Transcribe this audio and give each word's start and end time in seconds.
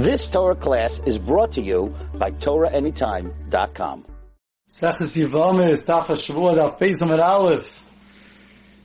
This 0.00 0.30
Torah 0.30 0.56
class 0.56 1.02
is 1.04 1.18
brought 1.18 1.52
to 1.52 1.60
you 1.60 1.94
by 2.14 2.30
TorahAnytime.com. 2.30 4.06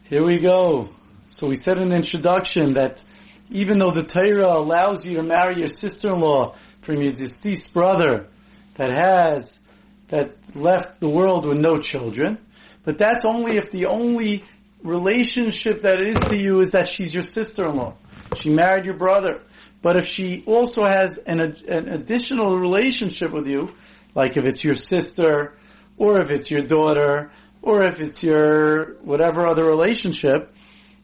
Here 0.09 0.25
we 0.25 0.39
go. 0.39 0.89
So 1.29 1.47
we 1.47 1.55
said 1.55 1.77
in 1.77 1.87
the 1.87 1.95
introduction 1.95 2.73
that 2.73 3.01
even 3.49 3.79
though 3.79 3.91
the 3.91 4.03
Torah 4.03 4.59
allows 4.59 5.05
you 5.05 5.15
to 5.15 5.23
marry 5.23 5.59
your 5.59 5.69
sister-in-law 5.69 6.57
from 6.81 7.01
your 7.01 7.13
deceased 7.13 7.73
brother 7.73 8.27
that 8.75 8.91
has, 8.91 9.63
that 10.09 10.35
left 10.53 10.99
the 10.99 11.09
world 11.09 11.45
with 11.45 11.59
no 11.59 11.77
children, 11.77 12.39
but 12.83 12.97
that's 12.97 13.23
only 13.23 13.55
if 13.55 13.71
the 13.71 13.85
only 13.85 14.43
relationship 14.83 15.83
that 15.83 16.01
is 16.01 16.17
to 16.27 16.35
you 16.35 16.59
is 16.59 16.71
that 16.71 16.89
she's 16.89 17.13
your 17.13 17.23
sister-in-law. 17.23 17.95
She 18.35 18.49
married 18.49 18.83
your 18.83 18.97
brother. 18.97 19.43
But 19.85 19.97
if 19.97 20.07
she 20.07 20.43
also 20.47 20.83
has 20.83 21.19
an, 21.19 21.39
an 21.39 21.89
additional 21.89 22.57
relationship 22.57 23.31
with 23.31 23.45
you, 23.45 23.69
like 24.15 24.35
if 24.35 24.43
it's 24.43 24.63
your 24.63 24.73
sister, 24.73 25.59
or 25.95 26.19
if 26.23 26.31
it's 26.31 26.49
your 26.49 26.63
daughter, 26.63 27.31
or 27.61 27.85
if 27.85 27.99
it's 27.99 28.23
your 28.23 28.95
whatever 29.03 29.45
other 29.45 29.63
relationship, 29.63 30.51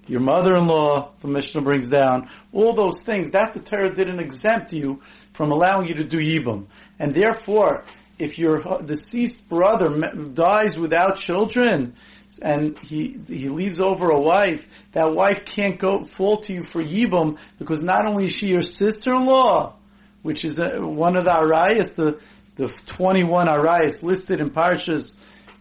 your 0.07 0.21
mother-in-law, 0.21 1.13
the 1.21 1.27
Mishnah 1.27 1.61
brings 1.61 1.89
down, 1.89 2.31
all 2.53 2.73
those 2.73 3.03
things, 3.03 3.29
that 3.33 3.53
the 3.53 3.59
Torah 3.59 3.93
didn't 3.93 4.19
exempt 4.19 4.73
you 4.73 5.01
from 5.33 5.51
allowing 5.51 5.87
you 5.87 5.93
to 5.93 6.03
do 6.03 6.17
Yibum. 6.17 6.65
And 6.97 7.13
therefore, 7.13 7.85
if 8.17 8.39
your 8.39 8.63
deceased 8.83 9.47
brother 9.47 9.89
dies 10.33 10.75
without 10.79 11.17
children, 11.17 11.97
and 12.39 12.77
he 12.79 13.19
he 13.27 13.49
leaves 13.49 13.81
over 13.81 14.09
a 14.09 14.19
wife, 14.19 14.65
that 14.93 15.13
wife 15.13 15.45
can't 15.45 15.79
go 15.79 16.03
fall 16.03 16.37
to 16.41 16.53
you 16.53 16.63
for 16.63 16.81
yibum 16.81 17.37
because 17.59 17.83
not 17.83 18.05
only 18.05 18.25
is 18.25 18.33
she 18.33 18.47
your 18.47 18.61
sister-in-law, 18.61 19.75
which 20.21 20.45
is 20.45 20.59
a, 20.59 20.79
one 20.79 21.15
of 21.15 21.25
the 21.25 21.31
arayas, 21.31 21.95
the 21.95 22.19
the 22.55 22.67
21 22.87 23.47
arayas 23.47 24.03
listed 24.03 24.39
in 24.39 24.51
Parshas 24.51 25.13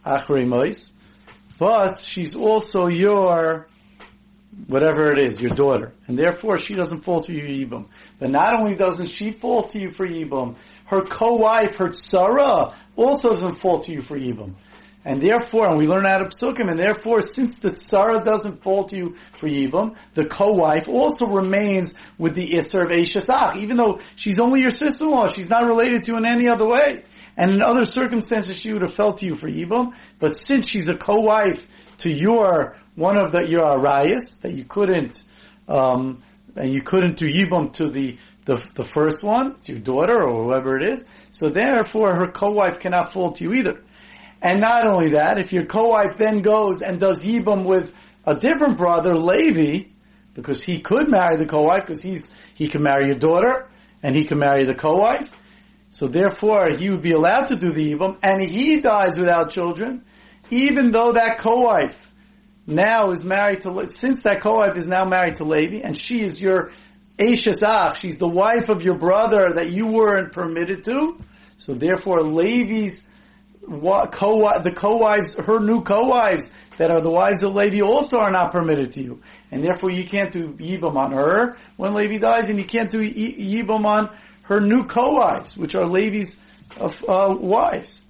Achrei 0.05 0.47
Mois, 0.47 0.91
but 1.57 1.99
she's 1.99 2.35
also 2.35 2.87
your 2.87 3.67
whatever 4.67 5.11
it 5.11 5.19
is, 5.19 5.41
your 5.41 5.51
daughter, 5.55 5.93
and 6.07 6.19
therefore 6.19 6.57
she 6.57 6.75
doesn't 6.75 7.03
fall 7.03 7.23
to 7.23 7.33
you 7.33 7.65
yibum. 7.65 7.87
But 8.19 8.29
not 8.29 8.59
only 8.59 8.75
doesn't 8.75 9.07
she 9.07 9.31
fall 9.31 9.63
to 9.67 9.79
you 9.79 9.91
for 9.91 10.05
yibum, 10.05 10.57
her 10.85 11.01
co-wife, 11.01 11.77
her 11.77 11.89
tzara, 11.89 12.75
also 12.95 13.29
doesn't 13.29 13.59
fall 13.59 13.79
to 13.81 13.91
you 13.91 14.01
for 14.01 14.19
yibum. 14.19 14.55
And 15.03 15.19
therefore, 15.19 15.67
and 15.67 15.79
we 15.79 15.87
learn 15.87 16.05
out 16.05 16.21
of 16.21 16.29
psukim, 16.29 16.69
and 16.69 16.79
therefore, 16.79 17.23
since 17.23 17.57
the 17.57 17.71
tzara 17.71 18.23
doesn't 18.23 18.61
fall 18.61 18.85
to 18.85 18.95
you 18.95 19.15
for 19.39 19.47
yibum, 19.47 19.95
the 20.13 20.25
co-wife 20.25 20.87
also 20.87 21.25
remains 21.25 21.95
with 22.19 22.35
the 22.35 22.51
isser 22.51 22.83
of 22.83 22.91
Eishasach, 22.91 23.55
even 23.55 23.77
though 23.77 23.99
she's 24.15 24.37
only 24.37 24.61
your 24.61 24.69
sister-in-law, 24.69 25.29
she's 25.29 25.49
not 25.49 25.65
related 25.65 26.03
to 26.03 26.11
you 26.11 26.17
in 26.17 26.25
any 26.25 26.47
other 26.47 26.67
way. 26.67 27.03
And 27.35 27.51
in 27.51 27.61
other 27.63 27.85
circumstances, 27.85 28.59
she 28.59 28.73
would 28.73 28.83
have 28.83 28.93
fell 28.93 29.13
to 29.15 29.25
you 29.25 29.35
for 29.35 29.49
yibum, 29.49 29.95
but 30.19 30.37
since 30.39 30.69
she's 30.69 30.87
a 30.87 30.95
co-wife 30.95 31.67
to 31.99 32.11
your, 32.11 32.77
one 32.95 33.17
of 33.17 33.31
the, 33.31 33.47
your 33.47 33.65
arayas, 33.65 34.41
that 34.41 34.53
you 34.53 34.65
couldn't, 34.65 35.23
um, 35.67 36.21
and 36.55 36.71
you 36.71 36.83
couldn't 36.83 37.17
do 37.17 37.25
yibum 37.25 37.73
to 37.73 37.89
the, 37.89 38.17
the, 38.45 38.61
the 38.75 38.85
first 38.85 39.23
one, 39.23 39.53
it's 39.53 39.69
your 39.69 39.79
daughter 39.79 40.21
or 40.21 40.43
whoever 40.43 40.77
it 40.77 40.87
is, 40.87 41.05
so 41.31 41.47
therefore 41.47 42.15
her 42.15 42.31
co-wife 42.31 42.79
cannot 42.79 43.13
fall 43.13 43.31
to 43.31 43.43
you 43.43 43.53
either. 43.53 43.81
And 44.41 44.59
not 44.59 44.87
only 44.87 45.09
that, 45.09 45.37
if 45.37 45.53
your 45.53 45.65
co-wife 45.65 46.17
then 46.17 46.41
goes 46.41 46.81
and 46.81 46.99
does 46.99 47.23
Yibam 47.23 47.65
with 47.65 47.93
a 48.25 48.35
different 48.35 48.77
brother, 48.77 49.15
Levi, 49.15 49.89
because 50.33 50.63
he 50.63 50.79
could 50.79 51.09
marry 51.09 51.37
the 51.37 51.45
co-wife, 51.45 51.83
because 51.85 52.01
he's, 52.01 52.27
he 52.55 52.67
can 52.67 52.81
marry 52.81 53.07
your 53.07 53.19
daughter, 53.19 53.69
and 54.01 54.15
he 54.15 54.25
can 54.25 54.39
marry 54.39 54.65
the 54.65 54.73
co-wife. 54.73 55.29
So 55.89 56.07
therefore, 56.07 56.71
he 56.71 56.89
would 56.89 57.01
be 57.01 57.11
allowed 57.11 57.47
to 57.47 57.55
do 57.55 57.71
the 57.71 57.93
Yibam, 57.93 58.17
and 58.23 58.41
he 58.41 58.79
dies 58.79 59.17
without 59.17 59.51
children, 59.51 60.05
even 60.49 60.91
though 60.91 61.11
that 61.11 61.39
co-wife 61.39 61.97
now 62.65 63.11
is 63.11 63.23
married 63.23 63.61
to, 63.61 63.89
since 63.89 64.23
that 64.23 64.41
co-wife 64.41 64.77
is 64.77 64.87
now 64.87 65.05
married 65.05 65.35
to 65.35 65.43
Levi, 65.43 65.81
and 65.83 65.97
she 65.97 66.21
is 66.21 66.41
your 66.41 66.71
Eishas 67.19 67.95
she's 67.95 68.17
the 68.17 68.27
wife 68.27 68.69
of 68.69 68.81
your 68.81 68.97
brother 68.97 69.53
that 69.55 69.71
you 69.71 69.87
weren't 69.87 70.31
permitted 70.31 70.83
to, 70.85 71.19
so 71.57 71.73
therefore 71.73 72.21
Levi's 72.21 73.07
co 73.79 74.59
the 74.63 74.73
co-wives, 74.75 75.37
her 75.37 75.59
new 75.59 75.81
co-wives 75.81 76.51
that 76.77 76.91
are 76.91 77.01
the 77.01 77.09
wives 77.09 77.43
of 77.43 77.53
Levi 77.55 77.81
also 77.81 78.17
are 78.19 78.31
not 78.31 78.51
permitted 78.51 78.91
to 78.93 79.01
you. 79.01 79.21
And 79.51 79.63
therefore 79.63 79.91
you 79.91 80.05
can't 80.05 80.31
do 80.31 80.53
Yibam 80.53 80.95
on 80.95 81.11
her 81.11 81.57
when 81.77 81.93
Levi 81.93 82.17
dies 82.17 82.49
and 82.49 82.59
you 82.59 82.65
can't 82.65 82.89
do 82.89 82.99
Yibam 82.99 83.85
on 83.85 84.09
her 84.43 84.59
new 84.59 84.85
co-wives, 84.85 85.55
which 85.55 85.75
are 85.75 85.85
Levi's 85.85 86.35
uh, 86.79 87.35
wives. 87.39 88.03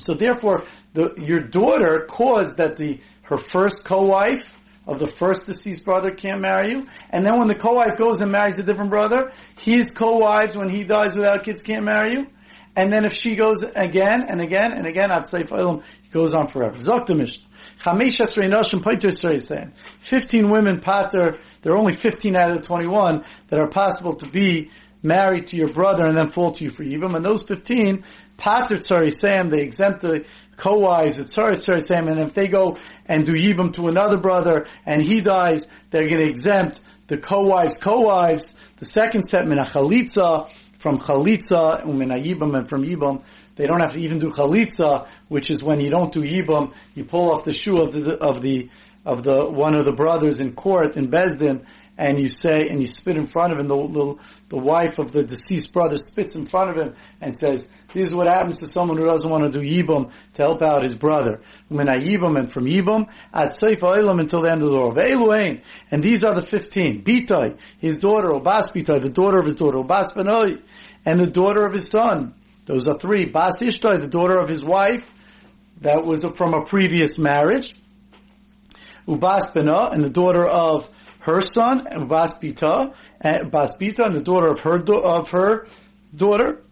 So 0.00 0.14
therefore, 0.14 0.64
the, 0.92 1.14
your 1.16 1.40
daughter 1.40 2.06
caused 2.08 2.58
that 2.58 2.76
the, 2.76 3.00
her 3.22 3.36
first 3.36 3.84
co-wife 3.84 4.44
of 4.86 4.98
the 4.98 5.06
first 5.06 5.46
deceased 5.46 5.84
brother 5.84 6.10
can't 6.10 6.40
marry 6.40 6.72
you. 6.72 6.86
And 7.10 7.24
then 7.24 7.38
when 7.38 7.48
the 7.48 7.54
co-wife 7.54 7.96
goes 7.96 8.20
and 8.20 8.30
marries 8.30 8.58
a 8.58 8.62
different 8.62 8.90
brother, 8.90 9.32
his 9.58 9.86
co-wives, 9.86 10.56
when 10.56 10.68
he 10.68 10.84
dies 10.84 11.16
without 11.16 11.44
kids, 11.44 11.62
can't 11.62 11.84
marry 11.84 12.12
you. 12.12 12.26
And 12.76 12.92
then 12.92 13.04
if 13.04 13.12
she 13.12 13.36
goes 13.36 13.62
again 13.62 14.24
and 14.28 14.40
again 14.40 14.72
and 14.72 14.86
again, 14.86 15.10
I'd 15.12 15.28
say 15.28 15.44
Ilam, 15.44 15.82
it 16.04 16.10
goes 16.12 16.34
on 16.34 16.48
forever. 16.48 16.76
Zoktamish. 16.76 17.40
Fifteen 20.00 20.50
women 20.50 20.80
pater, 20.80 21.38
there 21.62 21.72
are 21.72 21.78
only 21.78 21.96
fifteen 21.96 22.36
out 22.36 22.50
of 22.50 22.56
the 22.56 22.62
twenty-one 22.62 23.24
that 23.48 23.58
are 23.58 23.68
possible 23.68 24.16
to 24.16 24.26
be 24.26 24.70
married 25.02 25.46
to 25.46 25.56
your 25.56 25.68
brother 25.68 26.04
and 26.06 26.16
then 26.16 26.30
fall 26.30 26.52
to 26.52 26.64
you 26.64 26.70
for 26.70 26.82
Yibam. 26.84 27.14
And 27.14 27.24
those 27.24 27.42
fifteen, 27.42 28.04
pater 28.36 28.80
sam, 28.80 29.50
they 29.50 29.60
exempt 29.60 30.02
the 30.02 30.24
co-wives 30.56 31.18
at 31.18 31.30
sam, 31.30 32.08
and 32.08 32.20
if 32.20 32.34
they 32.34 32.48
go 32.48 32.76
and 33.06 33.26
do 33.26 33.32
Yibam 33.32 33.72
to 33.74 33.88
another 33.88 34.18
brother 34.18 34.66
and 34.86 35.02
he 35.02 35.20
dies, 35.20 35.66
they're 35.90 36.08
going 36.08 36.20
to 36.20 36.28
exempt 36.28 36.80
the 37.08 37.18
co-wives, 37.18 37.76
co-wives, 37.76 38.54
the 38.78 38.86
second 38.86 39.24
set, 39.24 39.44
minachalitza, 39.44 40.48
from 40.84 40.98
chalitza 40.98 41.82
umina 41.86 42.22
yibam 42.22 42.54
and 42.54 42.68
from 42.68 42.84
yibam. 42.84 43.22
They 43.56 43.66
don't 43.66 43.80
have 43.80 43.92
to 43.92 44.00
even 44.00 44.18
do 44.18 44.30
chalitza, 44.30 45.08
which 45.28 45.48
is 45.48 45.62
when 45.62 45.80
you 45.80 45.88
don't 45.88 46.12
do 46.12 46.20
yibam, 46.20 46.74
you 46.94 47.06
pull 47.06 47.32
off 47.32 47.46
the 47.46 47.54
shoe 47.54 47.80
of 47.80 47.94
the 47.94 48.16
of 48.16 48.42
the 48.42 48.68
of 49.06 49.24
the 49.24 49.48
one 49.48 49.74
of 49.74 49.86
the 49.86 49.92
brothers 49.92 50.40
in 50.40 50.52
court 50.52 50.94
in 50.96 51.10
Beis 51.10 51.38
Din, 51.38 51.64
and 51.96 52.18
you 52.18 52.30
say 52.30 52.68
and 52.68 52.80
you 52.80 52.86
spit 52.86 53.16
in 53.16 53.26
front 53.26 53.52
of 53.52 53.58
him. 53.58 53.68
The, 53.68 53.76
the 53.76 54.16
the 54.48 54.58
wife 54.58 54.98
of 54.98 55.12
the 55.12 55.22
deceased 55.22 55.72
brother 55.72 55.96
spits 55.96 56.34
in 56.34 56.46
front 56.46 56.70
of 56.70 56.76
him 56.76 56.94
and 57.20 57.36
says, 57.36 57.68
"This 57.92 58.08
is 58.08 58.14
what 58.14 58.26
happens 58.26 58.60
to 58.60 58.66
someone 58.66 58.98
who 58.98 59.06
doesn't 59.06 59.30
want 59.30 59.50
to 59.50 59.58
do 59.58 59.64
yibam 59.64 60.12
to 60.34 60.42
help 60.42 60.62
out 60.62 60.82
his 60.82 60.94
brother." 60.94 61.40
Umina 61.70 62.00
yibam 62.00 62.38
and 62.38 62.52
from 62.52 62.64
yibam 62.64 63.06
at 63.32 63.50
seif 63.50 63.80
oilam 63.80 64.20
until 64.20 64.42
the 64.42 64.50
end 64.50 64.62
of 64.62 64.70
the 64.70 64.76
world. 64.76 64.98
And 65.90 66.02
these 66.02 66.24
are 66.24 66.34
the 66.34 66.46
fifteen. 66.46 67.02
Bitai, 67.04 67.58
his 67.78 67.98
daughter, 67.98 68.28
Obas 68.28 68.72
Bitai, 68.72 69.02
the 69.02 69.10
daughter 69.10 69.38
of 69.38 69.46
his 69.46 69.56
daughter, 69.56 69.78
Obas 69.78 70.14
Benoi 70.14 70.60
and 71.04 71.20
the 71.20 71.26
daughter 71.26 71.66
of 71.66 71.74
his 71.74 71.90
son. 71.90 72.34
Those 72.66 72.88
are 72.88 72.98
three. 72.98 73.26
Bas 73.26 73.60
Ishtai, 73.60 74.00
the 74.00 74.08
daughter 74.08 74.40
of 74.40 74.48
his 74.48 74.64
wife, 74.64 75.04
that 75.82 76.04
was 76.04 76.24
from 76.36 76.54
a 76.54 76.64
previous 76.64 77.18
marriage. 77.18 77.76
Ubas 79.06 79.52
Bina, 79.52 79.90
and 79.92 80.02
the 80.02 80.08
daughter 80.08 80.46
of 80.46 80.88
her 81.24 81.40
son, 81.40 81.86
Ubas 81.86 82.38
Bita, 82.40 82.94
and 83.20 83.50
Bas 83.50 83.76
Bita, 83.76 84.06
and 84.06 84.14
the 84.14 84.20
daughter 84.20 84.48
of 84.48 84.60
her 84.60 84.78
of 84.78 85.28
her 85.28 85.66
daughter. 86.14 86.62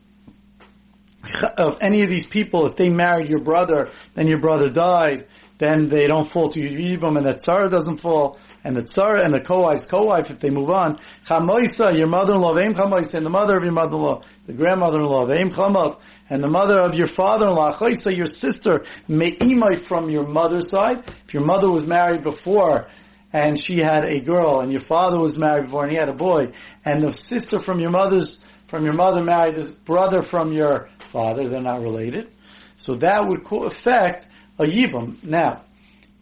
Of 1.57 1.79
any 1.81 2.03
of 2.03 2.09
these 2.09 2.27
people, 2.27 2.67
if 2.67 2.77
they 2.77 2.89
married 2.89 3.31
your 3.31 3.39
brother, 3.39 3.93
then 4.15 4.27
your 4.27 4.41
brother 4.41 4.69
died, 4.69 5.29
then 5.59 5.89
they 5.89 6.09
don't 6.09 6.31
fall 6.33 6.51
to 6.51 6.59
Yibam, 6.59 7.17
and 7.17 7.25
that 7.25 7.41
Sarah 7.41 7.71
doesn't 7.71 8.01
fall 8.01 8.41
and 8.65 8.77
the 8.77 8.83
tsar 8.83 9.19
and 9.19 9.35
the 9.35 9.41
co-wife's 9.41 9.87
co-wife, 9.87 10.31
if 10.31 10.41
they 10.41 10.51
move 10.51 10.71
on, 10.71 10.99
chamoisa, 11.27 11.97
your 11.97 12.07
mother-in-law, 12.07 12.55
veim 12.55 12.75
chamoisa, 12.75 13.15
and 13.15 13.27
the 13.27 13.31
mother 13.31 13.57
of 13.57 13.65
your 13.65 13.73
mother-in-law, 13.73 14.23
the 14.47 14.53
grandmother-in-law, 14.53 15.27
veim 15.27 15.53
chamot, 15.53 16.01
and 16.31 16.43
the 16.43 16.51
mother 16.51 16.81
of 16.81 16.95
your 16.95 17.09
father-in-law, 17.09 17.77
chaisa, 17.77 18.17
your 18.17 18.27
sister, 18.27 18.85
me'imai 19.09 19.85
from 19.85 20.11
your 20.11 20.27
mother's 20.27 20.71
side. 20.71 21.03
If 21.27 21.35
your 21.35 21.45
mother 21.45 21.71
was 21.71 21.87
married 21.87 22.23
before, 22.23 22.89
and 23.33 23.63
she 23.63 23.79
had 23.79 24.05
a 24.05 24.21
girl, 24.21 24.61
and 24.61 24.71
your 24.71 24.81
father 24.83 25.19
was 25.19 25.39
married 25.39 25.67
before, 25.67 25.85
and 25.85 25.93
he 25.93 25.99
had 25.99 26.09
a 26.09 26.15
boy, 26.15 26.53
and 26.85 27.03
the 27.03 27.13
sister 27.13 27.61
from 27.61 27.81
your 27.81 27.91
mother's, 27.91 28.41
from 28.69 28.85
your 28.85 28.95
mother 28.95 29.23
married 29.23 29.57
this 29.57 29.73
brother 29.73 30.23
from 30.23 30.53
your 30.53 30.89
father, 30.99 31.49
they're 31.49 31.61
not 31.61 31.81
related. 31.81 32.31
So 32.77 32.95
that 32.97 33.27
would 33.27 33.47
affect 33.67 34.27
a 34.59 34.65
yibam. 34.65 35.23
Now, 35.23 35.65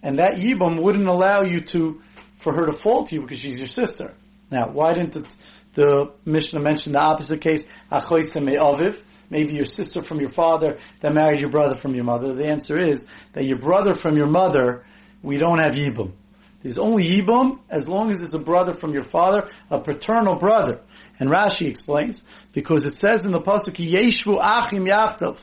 and 0.02 0.18
that 0.18 0.36
yibam 0.36 0.82
wouldn't 0.82 1.08
allow 1.08 1.42
you 1.42 1.60
to 1.72 2.00
for 2.40 2.54
her 2.54 2.66
to 2.66 2.72
fall 2.72 3.04
to 3.04 3.14
you 3.14 3.22
because 3.22 3.38
she's 3.38 3.58
your 3.58 3.68
sister. 3.68 4.14
Now, 4.50 4.70
why 4.70 4.94
didn't 4.94 5.12
the, 5.12 5.34
the 5.74 6.12
Mishnah 6.24 6.60
mention 6.60 6.92
the 6.92 7.00
opposite 7.00 7.40
case? 7.40 7.68
aviv. 7.90 9.00
Maybe 9.28 9.54
your 9.54 9.64
sister 9.64 10.02
from 10.02 10.20
your 10.20 10.30
father 10.30 10.78
that 11.00 11.14
married 11.14 11.40
your 11.40 11.50
brother 11.50 11.78
from 11.80 11.94
your 11.94 12.04
mother. 12.04 12.34
The 12.34 12.48
answer 12.48 12.78
is 12.78 13.06
that 13.32 13.44
your 13.44 13.58
brother 13.58 13.94
from 13.94 14.16
your 14.16 14.26
mother, 14.26 14.84
we 15.22 15.36
don't 15.36 15.62
have 15.62 15.74
yibum. 15.74 16.14
There's 16.62 16.78
only 16.78 17.04
Yibum 17.08 17.60
as 17.70 17.88
long 17.88 18.10
as 18.10 18.20
it's 18.20 18.34
a 18.34 18.38
brother 18.38 18.74
from 18.74 18.92
your 18.92 19.04
father, 19.04 19.50
a 19.70 19.80
paternal 19.80 20.36
brother. 20.36 20.82
And 21.18 21.30
Rashi 21.30 21.66
explains, 21.68 22.22
because 22.52 22.84
it 22.86 22.96
says 22.96 23.24
in 23.24 23.32
the 23.32 23.40
Pasuk, 23.40 23.76
Yeshvu 23.76 24.38
Achim 24.40 24.84
Yachdav. 24.84 25.38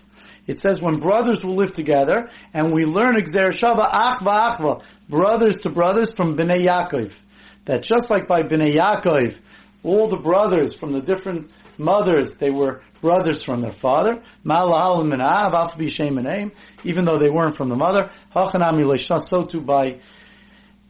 It 0.46 0.60
says 0.60 0.82
when 0.82 1.00
brothers 1.00 1.44
will 1.44 1.56
live 1.56 1.74
together, 1.74 2.30
and 2.54 2.72
we 2.72 2.86
learn 2.86 3.16
Gzer 3.16 3.50
Shava 3.50 3.90
Ach 3.92 4.20
V'Achva, 4.22 4.82
brothers 5.10 5.60
to 5.60 5.70
brothers 5.70 6.14
from 6.16 6.38
Bnei 6.38 6.66
Yaakov. 6.66 7.12
That 7.66 7.84
just 7.84 8.10
like 8.10 8.28
by 8.28 8.44
Bnei 8.44 8.74
Yaakov, 8.76 9.36
all 9.84 10.08
the 10.08 10.18
brothers 10.18 10.74
from 10.74 10.94
the 10.94 11.02
different 11.02 11.52
mothers, 11.78 12.36
they 12.38 12.50
were 12.50 12.82
brothers 13.02 13.44
from 13.44 13.62
their 13.62 13.74
father. 13.74 14.24
Even 16.84 17.06
though 17.06 17.18
they 17.18 17.30
weren't 17.30 17.58
from 17.58 17.70
the 17.70 17.76
mother. 17.76 18.10
So 18.34 19.46
too 19.46 19.62
by, 19.62 20.00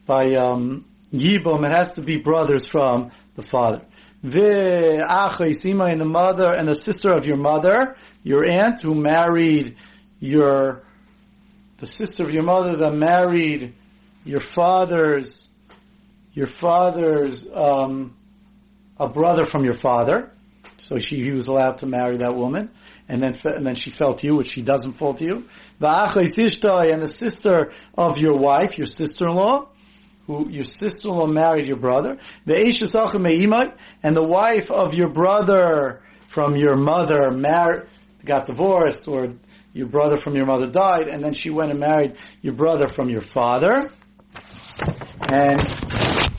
by, 0.08 0.34
um, 0.34 0.86
Yibum, 1.12 1.64
it 1.64 1.70
has 1.70 1.94
to 1.94 2.02
be 2.02 2.16
brothers 2.18 2.66
from 2.66 3.12
the 3.36 3.42
father. 3.42 3.84
Sima 4.24 5.92
and 5.92 6.00
the 6.00 6.04
mother 6.04 6.52
and 6.52 6.66
the 6.66 6.74
sister 6.74 7.12
of 7.12 7.24
your 7.24 7.36
mother, 7.36 7.96
your 8.24 8.44
aunt 8.44 8.82
who 8.82 8.94
married 8.94 9.76
your, 10.18 10.82
the 11.78 11.86
sister 11.86 12.24
of 12.24 12.30
your 12.30 12.42
mother 12.42 12.76
that 12.78 12.94
married 12.94 13.74
your 14.24 14.40
father's, 14.40 15.50
your 16.32 16.48
father's, 16.48 17.46
um, 17.54 18.16
a 18.98 19.08
brother 19.08 19.44
from 19.46 19.64
your 19.64 19.78
father. 19.78 20.32
So 20.78 20.98
she, 20.98 21.22
he 21.22 21.30
was 21.32 21.48
allowed 21.48 21.78
to 21.78 21.86
marry 21.86 22.16
that 22.16 22.34
woman. 22.34 22.70
And 23.08 23.22
then, 23.22 23.38
and 23.44 23.66
then 23.66 23.74
she 23.74 23.90
fell 23.90 24.14
to 24.16 24.26
you, 24.26 24.36
which 24.36 24.48
she 24.48 24.62
doesn't 24.62 24.98
fall 24.98 25.14
to 25.14 25.24
you. 25.24 25.44
The 25.78 25.86
Achai 25.86 26.26
Sishtai 26.26 26.92
and 26.92 27.02
the 27.02 27.08
sister 27.08 27.72
of 27.96 28.18
your 28.18 28.36
wife, 28.36 28.76
your 28.76 28.86
sister-in-law, 28.86 29.68
who 30.28 30.48
your 30.50 30.64
sister-in-law 30.64 31.26
married 31.26 31.66
your 31.66 31.78
brother. 31.78 32.18
The 32.44 32.52
Eishasachim 32.52 33.72
and 34.02 34.14
the 34.14 34.22
wife 34.22 34.70
of 34.70 34.92
your 34.92 35.08
brother 35.08 36.02
from 36.28 36.54
your 36.54 36.76
mother 36.76 37.30
got 38.24 38.44
divorced, 38.44 39.08
or 39.08 39.34
your 39.72 39.88
brother 39.88 40.18
from 40.18 40.36
your 40.36 40.44
mother 40.44 40.70
died, 40.70 41.08
and 41.08 41.24
then 41.24 41.32
she 41.32 41.50
went 41.50 41.70
and 41.70 41.80
married 41.80 42.16
your 42.42 42.52
brother 42.52 42.88
from 42.88 43.08
your 43.08 43.22
father. 43.22 43.88
And 45.30 45.60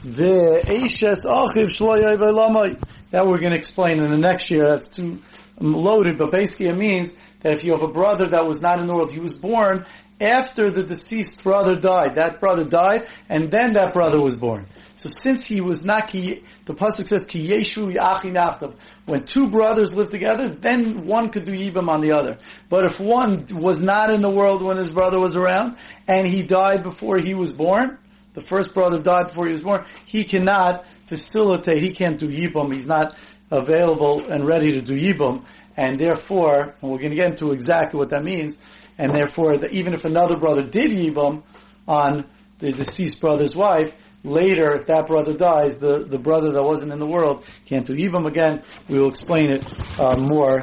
the 0.04 0.62
Eishes 0.66 1.26
Achiv 1.26 1.70
Shloyai 1.76 2.80
That 3.10 3.26
we're 3.26 3.40
going 3.40 3.52
to 3.52 3.58
explain 3.58 4.04
in 4.04 4.12
the 4.12 4.18
next 4.18 4.52
year. 4.52 4.70
That's 4.70 4.90
too 4.90 5.20
um, 5.60 5.74
loaded, 5.74 6.18
but 6.20 6.32
basically 6.32 6.68
it 6.68 6.78
means 6.78 7.18
that 7.42 7.54
if 7.54 7.64
you 7.64 7.72
have 7.72 7.82
a 7.82 7.92
brother 7.92 8.30
that 8.30 8.46
was 8.46 8.62
not 8.62 8.80
in 8.80 8.88
the 8.88 8.94
world, 8.94 9.12
he 9.12 9.20
was 9.20 9.34
born 9.34 9.86
after 10.22 10.70
the 10.70 10.84
deceased 10.84 11.44
brother 11.44 11.76
died. 11.80 12.16
That 12.16 12.40
brother 12.40 12.66
died, 12.66 13.08
and 13.30 13.50
then 13.50 13.74
that 13.74 13.94
brother 13.94 14.22
was 14.22 14.36
born. 14.36 14.66
So 14.98 15.08
since 15.10 15.48
he 15.48 15.62
was 15.62 15.86
not 15.86 16.12
the 16.12 16.42
pasuk 16.68 17.08
says 17.08 17.26
ki 17.26 17.48
yeshu 17.48 17.96
yachi 17.96 18.76
When 19.06 19.24
two 19.24 19.50
brothers 19.50 19.96
live 19.96 20.10
together, 20.10 20.50
then 20.50 21.06
one 21.06 21.30
could 21.30 21.46
do 21.46 21.54
yibam 21.54 21.88
on 21.88 22.02
the 22.02 22.12
other. 22.12 22.38
But 22.68 22.92
if 22.92 23.00
one 23.00 23.46
was 23.52 23.82
not 23.82 24.14
in 24.14 24.22
the 24.22 24.30
world 24.30 24.62
when 24.62 24.78
his 24.78 24.92
brother 24.92 25.20
was 25.20 25.38
around, 25.38 25.78
and 26.08 26.28
he 26.28 26.44
died 26.44 26.84
before 26.84 27.18
he 27.18 27.34
was 27.34 27.54
born, 27.54 27.98
the 28.34 28.42
first 28.42 28.74
brother 28.74 29.00
died 29.00 29.28
before 29.28 29.48
he 29.48 29.54
was 29.54 29.64
born, 29.64 29.86
he 30.06 30.26
cannot 30.26 30.86
facilitate, 31.08 31.82
he 31.82 31.92
can't 31.94 32.20
do 32.20 32.28
yibam, 32.28 32.74
he's 32.74 32.88
not 32.88 33.16
available 33.52 34.30
and 34.30 34.46
ready 34.46 34.74
to 34.74 34.82
do 34.82 34.94
yibam, 34.94 35.46
and 35.80 35.98
therefore, 35.98 36.76
and 36.82 36.92
we're 36.92 36.98
going 36.98 37.12
to 37.12 37.16
get 37.16 37.32
into 37.32 37.52
exactly 37.52 37.98
what 37.98 38.10
that 38.10 38.22
means, 38.22 38.60
and 38.98 39.16
therefore, 39.16 39.58
the, 39.58 39.70
even 39.70 39.94
if 39.94 40.04
another 40.04 40.36
brother 40.36 40.62
did 40.62 40.92
yibam 40.92 41.44
on 41.88 42.26
the 42.60 42.74
deceased 42.74 43.22
brother's 43.22 43.56
wife, 43.56 43.94
later, 44.22 44.76
if 44.76 44.88
that 44.88 45.08
brother 45.08 45.34
dies, 45.34 45.80
the, 45.80 46.04
the 46.04 46.20
brother 46.20 46.52
that 46.52 46.62
wasn't 46.62 46.92
in 46.92 47.00
the 47.00 47.08
world 47.08 47.46
can't 47.66 47.88
do 47.88 47.94
yibam 47.94 48.28
again. 48.28 48.62
We 48.90 49.00
will 49.00 49.08
explain 49.08 49.52
it 49.52 49.64
uh, 49.98 50.18
more 50.18 50.62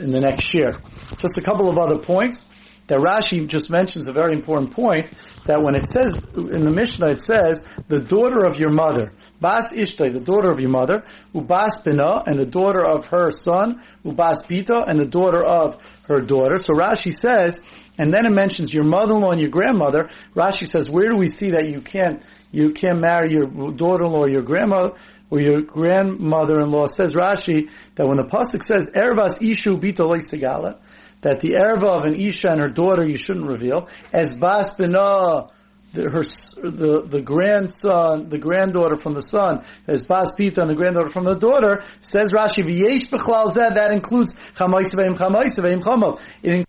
in 0.00 0.10
the 0.10 0.20
next 0.20 0.54
year. 0.54 0.72
Just 1.18 1.36
a 1.36 1.42
couple 1.42 1.68
of 1.68 1.76
other 1.76 1.98
points 1.98 2.48
that 2.86 2.98
Rashi 2.98 3.46
just 3.48 3.70
mentions 3.70 4.06
a 4.06 4.12
very 4.12 4.32
important 4.32 4.72
point 4.72 5.10
that 5.46 5.62
when 5.62 5.74
it 5.74 5.86
says 5.88 6.14
in 6.34 6.64
the 6.64 6.70
Mishnah, 6.70 7.10
it 7.10 7.20
says 7.20 7.66
the 7.88 8.00
daughter 8.00 8.44
of 8.44 8.58
your 8.58 8.70
mother, 8.70 9.12
Bas 9.40 9.72
Ishtay, 9.76 10.12
the 10.12 10.20
daughter 10.20 10.50
of 10.50 10.60
your 10.60 10.70
mother, 10.70 11.04
Ubas 11.34 11.84
Bina, 11.84 12.22
and 12.26 12.38
the 12.38 12.46
daughter 12.46 12.84
of 12.84 13.06
her 13.06 13.30
son, 13.32 13.82
Ubas 14.04 14.46
Bita, 14.46 14.88
and 14.88 15.00
the 15.00 15.06
daughter 15.06 15.42
of 15.44 15.78
her 16.08 16.20
daughter. 16.20 16.58
So 16.58 16.74
Rashi 16.74 17.12
says, 17.12 17.64
and 17.98 18.12
then 18.12 18.26
it 18.26 18.32
mentions 18.32 18.72
your 18.72 18.84
mother-in-law 18.84 19.32
and 19.32 19.40
your 19.40 19.50
grandmother. 19.50 20.10
Rashi 20.34 20.68
says, 20.70 20.88
where 20.88 21.08
do 21.08 21.16
we 21.16 21.28
see 21.28 21.50
that 21.50 21.68
you 21.68 21.80
can't, 21.80 22.22
you 22.52 22.72
can't 22.72 23.00
marry 23.00 23.32
your 23.32 23.46
daughter-in-law 23.72 24.24
or 24.24 24.30
your 24.30 24.42
grandmother, 24.42 24.92
or 25.30 25.40
your 25.40 25.62
grandmother-in-law? 25.62 26.86
Says 26.88 27.12
Rashi, 27.12 27.68
that 27.94 28.06
when 28.06 28.16
the 28.16 28.24
Pasuk 28.24 28.62
says, 28.62 28.92
Ervas 28.94 29.40
Ishu 29.40 29.80
Bita 29.80 30.04
Segala, 30.22 30.78
that 31.22 31.40
the 31.40 31.54
erva 31.54 31.98
of 31.98 32.04
an 32.04 32.14
isha 32.14 32.50
and 32.50 32.60
her 32.60 32.68
daughter 32.68 33.04
you 33.04 33.16
shouldn't 33.16 33.46
reveal. 33.46 33.88
As 34.12 34.36
bas 34.36 34.76
bina, 34.76 35.48
the, 35.92 36.02
her 36.10 36.22
the 36.70 37.06
the 37.06 37.20
grandson, 37.20 38.28
the 38.28 38.38
granddaughter 38.38 38.96
from 38.96 39.14
the 39.14 39.22
son, 39.22 39.64
as 39.88 40.04
bas 40.04 40.34
pita 40.36 40.60
and 40.60 40.70
the 40.70 40.74
granddaughter 40.74 41.10
from 41.10 41.24
the 41.24 41.34
daughter, 41.34 41.82
says 42.00 42.32
Rashi 42.32 42.62
v'yesh 42.62 43.10
b'chlal 43.10 43.50
zed 43.50 43.74
that 43.74 43.90
includes 43.90 44.36
chamoisavim 44.54 45.16
chamoisavim 45.16 45.80
chamov. 45.80 46.20
It 46.42 46.50
includes 46.50 46.66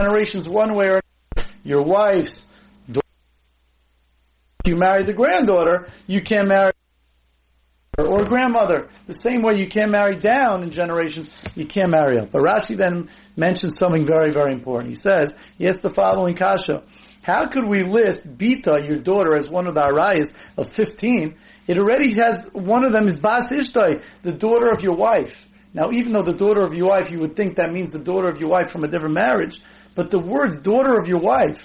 generations 0.00 0.48
one 0.48 0.74
way 0.74 0.86
or 0.86 1.00
another. 1.36 1.50
Your 1.62 1.82
wife's 1.82 2.48
daughter. 2.90 3.06
If 4.64 4.72
you 4.72 4.76
marry 4.76 5.04
the 5.04 5.12
granddaughter, 5.12 5.88
you 6.06 6.22
can't 6.22 6.48
marry 6.48 6.72
or 7.98 8.24
grandmother. 8.24 8.88
The 9.06 9.12
same 9.12 9.42
way 9.42 9.58
you 9.58 9.68
can't 9.68 9.90
marry 9.90 10.16
down 10.16 10.62
in 10.62 10.70
generations, 10.70 11.42
you 11.54 11.66
can't 11.66 11.90
marry 11.90 12.18
up. 12.18 12.30
But 12.30 12.40
Rashi 12.40 12.74
then 12.74 13.10
mentions 13.36 13.76
something 13.76 14.06
very, 14.06 14.32
very 14.32 14.54
important. 14.54 14.88
He 14.88 14.96
says, 14.96 15.36
he 15.58 15.66
has 15.66 15.76
the 15.76 15.90
following 15.90 16.34
kasha. 16.34 16.84
How 17.22 17.48
could 17.48 17.68
we 17.68 17.82
list 17.82 18.26
Bita, 18.38 18.88
your 18.88 18.96
daughter, 18.96 19.36
as 19.36 19.50
one 19.50 19.66
of 19.66 19.74
the 19.74 19.82
arayas 19.82 20.34
of 20.56 20.72
15? 20.72 21.36
It 21.66 21.78
already 21.78 22.14
has, 22.14 22.48
one 22.54 22.84
of 22.86 22.92
them 22.92 23.06
is 23.06 23.20
Bas 23.20 23.52
Ishtai, 23.52 24.02
the 24.22 24.32
daughter 24.32 24.70
of 24.70 24.80
your 24.80 24.96
wife. 24.96 25.46
Now, 25.74 25.90
even 25.92 26.12
though 26.12 26.22
the 26.22 26.32
daughter 26.32 26.64
of 26.64 26.72
your 26.72 26.88
wife, 26.88 27.10
you 27.10 27.20
would 27.20 27.36
think 27.36 27.56
that 27.56 27.72
means 27.72 27.92
the 27.92 28.00
daughter 28.00 28.28
of 28.28 28.38
your 28.38 28.48
wife 28.48 28.70
from 28.70 28.84
a 28.84 28.88
different 28.88 29.14
marriage, 29.14 29.60
but 29.94 30.10
the 30.10 30.18
words 30.18 30.60
daughter 30.62 30.98
of 30.98 31.06
your 31.08 31.20
wife 31.20 31.58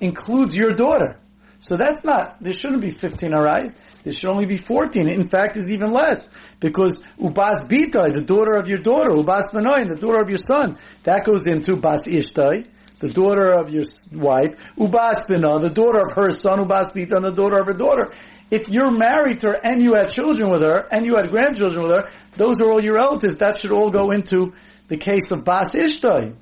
includes 0.00 0.56
your 0.56 0.72
daughter. 0.72 1.20
So 1.64 1.78
that's 1.78 2.04
not, 2.04 2.42
there 2.42 2.52
shouldn't 2.52 2.82
be 2.82 2.90
15 2.90 3.32
arais. 3.32 3.74
There 4.02 4.12
should 4.12 4.28
only 4.28 4.44
be 4.44 4.58
14. 4.58 5.08
In 5.08 5.30
fact, 5.30 5.56
it's 5.56 5.70
even 5.70 5.92
less. 5.92 6.28
Because 6.60 7.02
Ubas 7.18 7.66
Bitai, 7.66 8.12
the 8.12 8.20
daughter 8.20 8.52
of 8.52 8.68
your 8.68 8.80
daughter, 8.80 9.08
Ubas 9.08 9.54
Manoin, 9.54 9.88
the 9.88 9.96
daughter 9.96 10.20
of 10.20 10.28
your 10.28 10.36
son, 10.36 10.76
that 11.04 11.24
goes 11.24 11.46
into 11.46 11.76
Bas 11.76 12.06
Ishtai, 12.06 12.66
the 13.00 13.08
daughter 13.08 13.54
of 13.54 13.70
your 13.70 13.84
wife, 14.12 14.56
Ubas 14.76 15.26
Bina, 15.26 15.58
the 15.58 15.70
daughter 15.70 16.00
of 16.00 16.14
her 16.14 16.32
son, 16.32 16.58
Ubas 16.58 16.94
and 16.94 17.24
the 17.24 17.32
daughter 17.32 17.56
of 17.56 17.66
her 17.66 17.72
daughter. 17.72 18.12
If 18.50 18.68
you're 18.68 18.90
married 18.90 19.40
to 19.40 19.46
her 19.48 19.56
and 19.64 19.82
you 19.82 19.94
had 19.94 20.10
children 20.10 20.50
with 20.50 20.64
her, 20.64 20.86
and 20.92 21.06
you 21.06 21.16
had 21.16 21.30
grandchildren 21.30 21.80
with 21.80 21.92
her, 21.92 22.10
those 22.36 22.60
are 22.60 22.70
all 22.70 22.84
your 22.84 22.96
relatives. 22.96 23.38
That 23.38 23.56
should 23.58 23.72
all 23.72 23.90
go 23.90 24.10
into 24.10 24.52
the 24.88 24.98
case 24.98 25.30
of 25.30 25.46
Bas 25.46 25.72
Ishtai. 25.72 26.34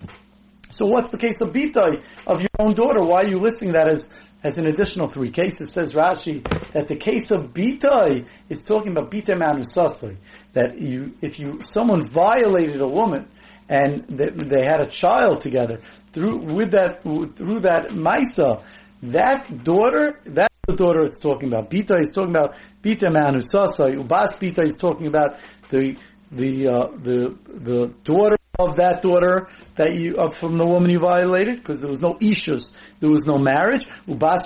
So 0.72 0.86
what's 0.86 1.10
the 1.10 1.18
case 1.18 1.36
of 1.40 1.52
Bitai, 1.52 2.02
of 2.26 2.40
your 2.40 2.50
own 2.58 2.74
daughter? 2.74 3.04
Why 3.04 3.22
are 3.22 3.28
you 3.28 3.38
listing 3.38 3.72
that 3.72 3.88
as 3.88 4.08
as 4.44 4.58
an 4.58 4.66
additional 4.66 5.08
three 5.08 5.30
cases, 5.30 5.72
says 5.72 5.92
Rashi 5.92 6.42
that 6.72 6.88
the 6.88 6.96
case 6.96 7.30
of 7.30 7.52
Bitai 7.52 8.26
is 8.48 8.60
talking 8.60 8.92
about 8.92 9.10
Bita 9.10 9.36
Manusasai. 9.36 10.16
That 10.52 10.80
you, 10.80 11.14
if 11.20 11.38
you, 11.38 11.60
someone 11.60 12.06
violated 12.06 12.80
a 12.80 12.88
woman 12.88 13.28
and 13.68 14.04
they, 14.08 14.30
they 14.30 14.64
had 14.64 14.80
a 14.80 14.88
child 14.88 15.40
together 15.40 15.80
through, 16.12 16.54
with 16.54 16.72
that, 16.72 17.02
through 17.02 17.60
that 17.60 17.90
Maisa, 17.90 18.64
that 19.02 19.62
daughter, 19.62 20.20
that's 20.24 20.54
the 20.66 20.76
daughter 20.76 21.02
it's 21.04 21.18
talking 21.18 21.48
about. 21.48 21.70
Bita 21.70 22.00
is 22.00 22.08
talking 22.12 22.30
about 22.30 22.56
Bita 22.82 23.10
Manusasai. 23.12 23.96
Ubas 23.96 24.38
Bita 24.40 24.64
is 24.64 24.76
talking 24.76 25.06
about 25.06 25.38
the, 25.70 25.96
the, 26.32 26.68
uh, 26.68 26.86
the, 26.96 27.36
the 27.46 27.94
daughter 28.02 28.36
of 28.58 28.76
that 28.76 29.00
daughter 29.00 29.48
that 29.76 29.94
you 29.94 30.14
from 30.32 30.58
the 30.58 30.64
woman 30.66 30.90
you 30.90 30.98
violated 30.98 31.56
because 31.56 31.78
there 31.78 31.88
was 31.88 32.00
no 32.00 32.14
ishus, 32.16 32.72
there 33.00 33.08
was 33.08 33.24
no 33.24 33.38
marriage. 33.38 33.86
Ubas 34.06 34.42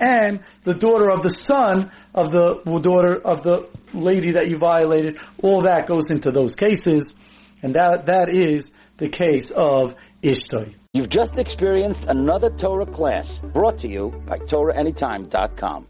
and 0.00 0.40
the 0.62 0.74
daughter 0.74 1.10
of 1.10 1.24
the 1.24 1.30
son 1.30 1.90
of 2.14 2.30
the 2.30 2.62
daughter 2.80 3.16
of 3.16 3.42
the 3.42 3.68
lady 3.92 4.32
that 4.32 4.48
you 4.48 4.56
violated. 4.56 5.18
All 5.42 5.62
that 5.62 5.88
goes 5.88 6.10
into 6.10 6.30
those 6.30 6.54
cases, 6.54 7.18
and 7.60 7.74
that 7.74 8.06
that 8.06 8.28
is 8.28 8.70
the 8.98 9.08
case 9.08 9.50
of 9.50 9.96
Ishtay. 10.22 10.76
You've 10.92 11.08
just 11.08 11.36
experienced 11.38 12.06
another 12.06 12.50
Torah 12.50 12.86
class 12.86 13.40
brought 13.40 13.78
to 13.78 13.88
you 13.88 14.10
by 14.26 14.38
TorahAnytime.com. 14.38 15.88